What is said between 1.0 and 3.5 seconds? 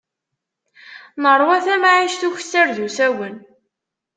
Neṛwa tamɛict n ukessar d usawen.